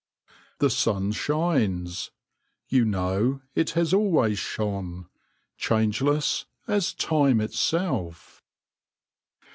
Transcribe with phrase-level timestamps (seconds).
[0.57, 2.09] The sun shines:
[2.67, 5.05] you know it has always shone,
[5.57, 8.41] changeless as Time itself.